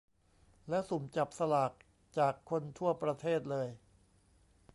[0.69, 1.71] แล้วสุ่มจับสลาก
[2.17, 3.67] จากคนทั่วประเทศเลย